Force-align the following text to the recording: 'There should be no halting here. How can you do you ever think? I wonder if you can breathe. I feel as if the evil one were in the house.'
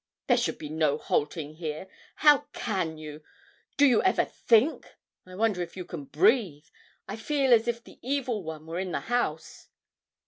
'There 0.25 0.37
should 0.37 0.57
be 0.57 0.67
no 0.67 0.97
halting 0.97 1.57
here. 1.57 1.87
How 2.15 2.47
can 2.53 2.97
you 2.97 3.21
do 3.77 3.85
you 3.85 4.01
ever 4.01 4.25
think? 4.25 4.95
I 5.27 5.35
wonder 5.35 5.61
if 5.61 5.77
you 5.77 5.85
can 5.85 6.05
breathe. 6.05 6.65
I 7.07 7.15
feel 7.15 7.53
as 7.53 7.67
if 7.67 7.83
the 7.83 7.99
evil 8.01 8.41
one 8.41 8.65
were 8.65 8.79
in 8.79 8.93
the 8.93 9.01
house.' 9.01 9.67